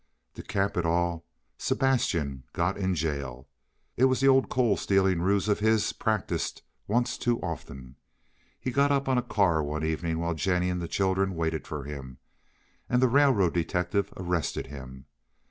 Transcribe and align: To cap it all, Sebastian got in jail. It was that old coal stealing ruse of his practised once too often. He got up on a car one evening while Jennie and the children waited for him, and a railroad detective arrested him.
To 0.33 0.41
cap 0.41 0.77
it 0.77 0.83
all, 0.83 1.27
Sebastian 1.59 2.45
got 2.53 2.75
in 2.75 2.95
jail. 2.95 3.47
It 3.95 4.05
was 4.05 4.21
that 4.21 4.27
old 4.29 4.49
coal 4.49 4.75
stealing 4.75 5.21
ruse 5.21 5.47
of 5.47 5.59
his 5.59 5.93
practised 5.93 6.63
once 6.87 7.19
too 7.19 7.39
often. 7.41 7.97
He 8.59 8.71
got 8.71 8.91
up 8.91 9.07
on 9.07 9.19
a 9.19 9.21
car 9.21 9.61
one 9.61 9.83
evening 9.83 10.17
while 10.17 10.33
Jennie 10.33 10.71
and 10.71 10.81
the 10.81 10.87
children 10.87 11.35
waited 11.35 11.67
for 11.67 11.83
him, 11.83 12.17
and 12.89 13.03
a 13.03 13.07
railroad 13.07 13.53
detective 13.53 14.11
arrested 14.17 14.65
him. 14.65 15.05